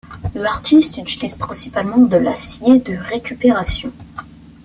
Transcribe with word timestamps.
L'artiste 0.33 0.97
utilise 0.97 1.35
principalement 1.35 1.99
de 1.99 2.17
l'acier 2.17 2.79
de 2.79 2.95
récupération. 2.97 3.93